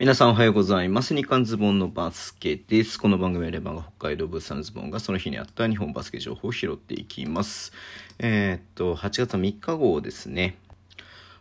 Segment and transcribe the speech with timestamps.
[0.00, 1.12] 皆さんおはようございます。
[1.16, 3.00] 日刊ズボンのバスケです。
[3.00, 7.72] この番組はレバーが北海道ブースターのズボンがその日にあった日本バスケ情報を拾っていきます。
[8.20, 10.56] えー、っと、8月3日号ですね。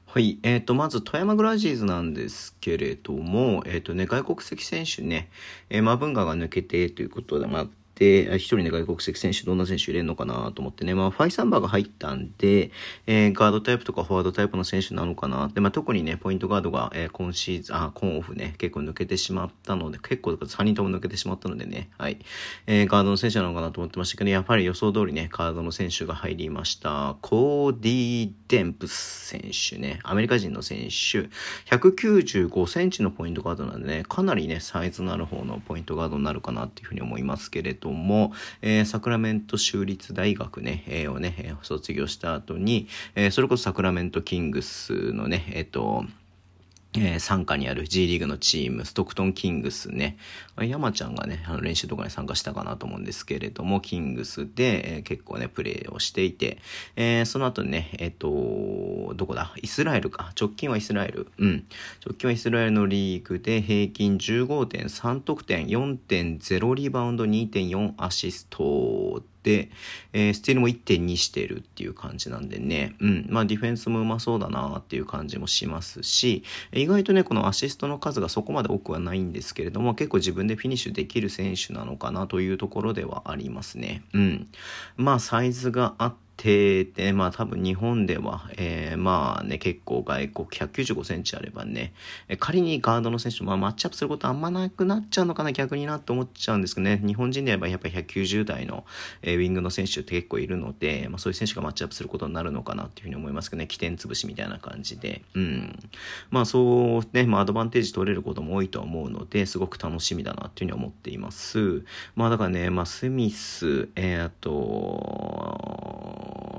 [0.08, 0.40] はい。
[0.42, 5.30] えっ、と、まず、富山グラジーズなんですけれども、えっ、とね、外国籍選手ね、
[5.70, 7.68] えー、マブンガが抜けてということで、まあ、
[7.98, 12.70] で、一人ね、外国籍選手、どんな選手入れるのかなと思ってね、まあ、ファイサンバーが入ったんで、
[13.08, 22.20] えー、ガードタイプとかフォワードタイプの選手なのかなで、まあ、特にね、ポイントガードが、えー、今シーズン、あ、今オフね、結構抜けてしまったので、結構、3人とも抜けてしまったのでね、はい。
[22.68, 27.16] えー、ガードの選手なのかなと思ってましたけど、やっぱり予想通りね、ガードの選手が入りました。
[27.22, 28.94] コーディー・デンプス
[29.28, 31.30] 選手ね、アメリカ人の選手、
[31.76, 46.06] 195センチのポイントガードなんでね、かなりね、サイズのある方のポイントガードになるかなっていうふうに思いますけれども、えー、サクラメント州立大学ね、えー、をね、卒業した後に、えー、それこそサクラメントキングスのね、えっ、と、
[46.98, 50.18] えー、参加にある G リーグのチーム、ストクトンキングスね。
[50.60, 56.58] 山ちゃんがね、あの練習とかに参加したかなと思うんですけれども、キングスで、えー、結構ね、プレーをしていて、
[56.96, 59.54] えー、その後ね、えっ、と、どこだ？
[59.62, 60.32] イスラエルか。
[60.40, 61.28] 直近はイスラエル。
[61.38, 61.66] うん。
[62.06, 69.24] 直近はイスラエルのリーグで平均15.3得点、4.0リバウンド、2.4アシスト、
[70.14, 84.04] えー、スティールも1.2してるっていう感じなんでね、うん、まあディフェンスもうまそうだなっていう感じもしますし、意外とね、このアシストの数がそこまで多くはないんですけれども、結構自分でフィニッシュできる選手なのかなというところではありますね。
[84.14, 84.48] うん。
[84.96, 91.94] まあサイズがあって、定で、まあ多分日本では、えー、まあね、結構外国195センチあればね、
[92.40, 98.86] 仮にガードの選手と、まあ、マッチアップすることあんまなくなっちゃうのかな、逆になって思っちゃうんですけどね、日本人で言えばやっぱり190代の、
[99.22, 105.78] えー、ウィングの選手って結構いるので、まあそういう選手がマッチアップすることになるのかなっていうふうに思いますけどね、起点潰しみたいな感じで、うん。
[106.30, 111.84] まあそうね、まあアドバンテージ取れることも多いと思うので、すごく楽しみだなっていうふうに思っています。
[112.16, 115.97] まあだからね、まあスミス、えー、あと、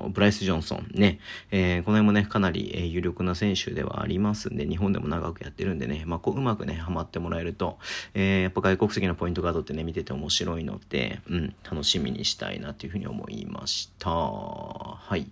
[0.07, 1.19] ブライス・ジョンソンね、
[1.51, 7.77] えー、この辺もね、かなり、えー、有力な選手ではありますんで、日本でも長くやってるんでね、まあ、こう、うまくね、ハマってもらえると、
[8.13, 14.09] えー、やっぱ外国籍のポイントガードってね、見てて面白いので、うん、楽しみにしたいなというふうに思いました。
[14.09, 15.27] はい。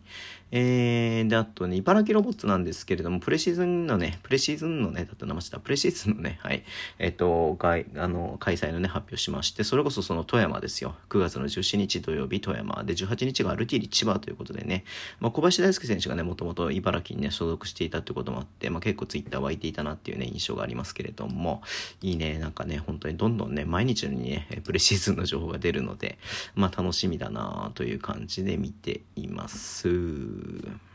[0.51, 6.63] えー、で、あとね、茨城ロボッツなんですけれども、プレシーズンのね、プレシーズンのね、だった名前した、プレシーズンのね、はい、
[6.99, 10.95] えっ、ー、と、があの、開催のね、発表しまして、それこそその富山ですよ。
[11.09, 12.83] 9月の17日土曜日、富山。
[12.85, 14.83] で、18日がアルティリ千葉ということででね、
[15.19, 21.61] まあ、小林大輔選手がね、もともと茨城にね、所属していたってこともあって、まあ、結構ツイッター湧いていたなっていうね、印象がありますけれども、
[22.01, 26.17] いいね、なんかね、本当にどんどんね、毎日のにね、プレシーズンの情報が出るので、
[26.55, 30.86] まあ、楽しみだなという感じで見ています。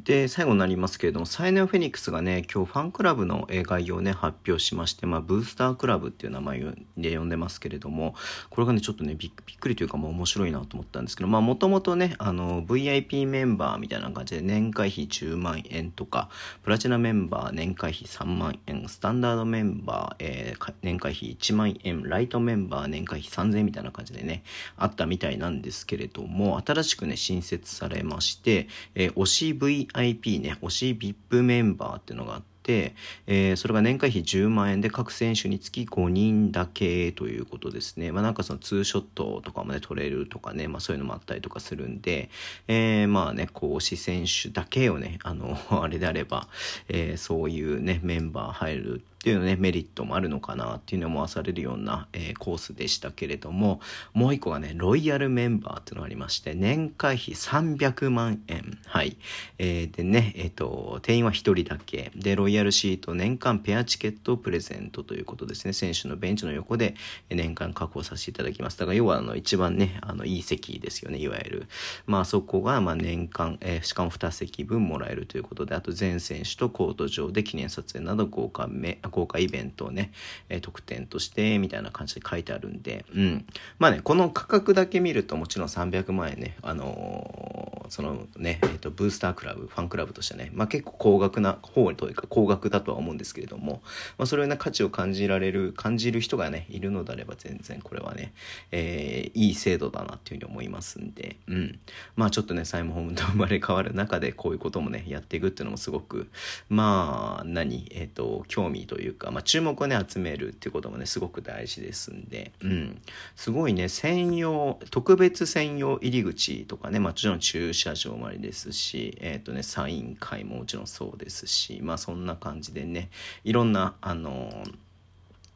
[0.00, 6.60] で、最後になりますけれども、サイネオフェニックスがね、今日ファンクラブの概要をね、発表しまして、まあ、ブースタークラブっていう名前
[6.96, 8.14] で呼んでますけれども、
[8.50, 16.30] これがね、ちょっとね、びっくりというか、もう面白いなと思ったんですけど、まあ、もともとね、あの、VIP メンバーみたいな感じで、年会費10万円とか、
[16.64, 24.42] プラチナメンバー年会費3万円、スタンダードメンバー、えー、年会費1万円、ライトメンバー年会費3000円みたいな感じでね、
[24.76, 28.66] あったみたいなんですけれども、新しくね、新設されまして、
[28.96, 30.98] えー、推し V VIP ね、推し
[31.30, 32.94] VIP メンバーっていうのがあって、
[33.26, 38.12] えー、それが年会費10万円で各選手につき5人だけということですね。
[38.12, 42.30] まあなんかそのツーショットとかもね、取れるとかね、まあそういうのもあったりとかするんで、
[42.68, 46.48] えー、まあね、こう推し選手だけをね、あの、 あれであれば、
[46.88, 53.80] えー、そういうね、メンバー入るっていうのね、メリットもあるのかなっていうのを思わされるような、えー、コースでしたけれども、
[54.14, 58.80] もう一個がね、ロイヤルメンバーっていうのがありまして、年会費300万円。
[58.84, 59.16] はい。
[59.58, 62.10] えー、でね、えっ、ー、と、定員は1人だけ。
[62.16, 65.72] で、ロイヤルシート、年間ペアチケットをプレゼントということですね。
[65.72, 66.96] 選手のベンチの横で
[67.30, 68.78] 年間確保させていただきます。
[68.80, 71.66] だから、要は、あの、一番ね、あの、いい席ですよね、いわゆる。
[72.06, 80.10] まあ、そこが、まあ、年間、えー、しかも2席分もらえるということで、あと、全選手とコート上で記念撮影など豪華め、公開イベントをね、
[80.48, 83.46] えー、特典として、みたいな感じで書いてあるんで、うん。
[83.78, 93.82] まあね、この価格だけ見るともちろん300万円ね、あのー、そのね、え、ー、と、ブースタークラブ、ファンクラブとしてね、まあ結構高額な方というか高額だとは思うんですけれども、
[94.16, 98.32] まあそれをね、価値を感じられる、感じる人がね、いるのであれば全然これはね、
[98.70, 101.78] えー、いい制度だなっていうふうに思いますんで、うん。
[102.16, 106.30] まあちょっとね、サイモンホームと生まれ変わる中でこういうこともね、やっていくっていうのもすごく、
[106.70, 113.02] まあ、何、えっ、ー、と、興味というか、まあ注目をね、集めるっていうこともね、すごく大事ですんで、うん。
[113.36, 117.40] すごいね、専用、特別専用入り口とかね、もちろん
[117.82, 123.10] 車場もありですし、えっ、ー、とね、サイン会ももちろんそうですし、まあそんな感じでね、
[123.44, 124.74] いろんな、あのー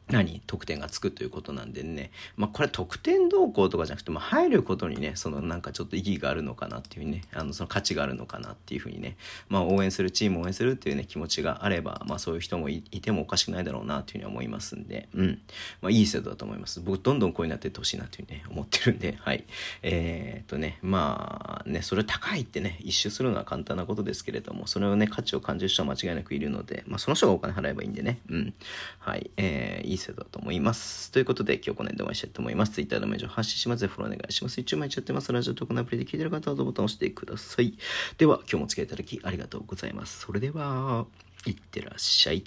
[0.09, 2.11] 何得点がつくということなんでね。
[2.35, 9.17] まあ、これ得点動向とかじゃなくて、まあ、入ることにね、そのなんかちょっと意義があるのかなっていうね、あの、その価値があるのかなっていうふうにね、
[9.49, 15.41] まあ、応援する、チームを応援するっていうね、気持ちがあれば、まあ、そういう人もいてもおかしくないだろうなっていうふうに思いますんで、うん。
[15.81, 16.79] まあ、いい制度だと思います。
[16.79, 19.43] 僕、どんどんこういうになっていってほしいなっていうね、思ってるんで、 はい。
[19.81, 28.53] えー、っとね、まあ、ね、それ高いってね、一周するのは簡単なことですけれども、それをね、価値を感じる人は間違いなくいるので、まあ、その人がお金払えばいいんでね、うん。
[28.99, 29.31] はい。
[29.37, 31.11] えー、いい制度だと思います。。
[31.11, 32.73] ということで、今日この辺でお会いしたいと思います。
[32.73, 33.87] Twitter のメール発信します。
[33.87, 34.59] フォローお願いします。
[34.59, 35.31] 一応毎日やってます。
[35.31, 37.77] ラジオトークのアプリで聞いてる方はボタンを押してください。
[38.17, 40.19] では、今日もお付き合いいただきありがとうございます。
[40.21, 41.05] それでは、
[41.45, 42.43] いってらっしゃい。